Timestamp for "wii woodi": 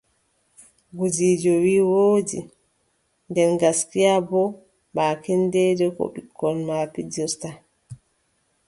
1.63-2.39